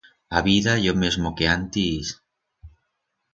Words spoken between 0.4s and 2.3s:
vida ye o mesmo que antis...